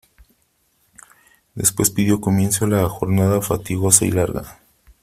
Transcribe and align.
después 1.53 1.93
dió 1.93 2.19
comienzo 2.21 2.65
la 2.65 2.89
jornada 2.89 3.39
fatigosa 3.39 4.03
y 4.03 4.09
larga. 4.09 4.59